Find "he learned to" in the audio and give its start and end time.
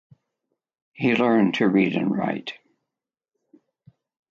0.93-1.69